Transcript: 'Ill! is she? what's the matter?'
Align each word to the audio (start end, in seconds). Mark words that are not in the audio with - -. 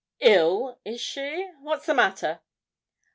'Ill! 0.19 0.79
is 0.83 0.99
she? 0.99 1.47
what's 1.61 1.85
the 1.85 1.93
matter?' 1.93 2.39